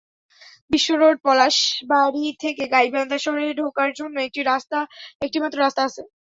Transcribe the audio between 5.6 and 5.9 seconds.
রাস্তা